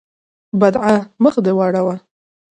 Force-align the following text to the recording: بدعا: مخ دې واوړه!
بدعا: 0.61 0.93
مخ 1.23 1.35
دې 1.45 1.51
واوړه! 1.57 1.95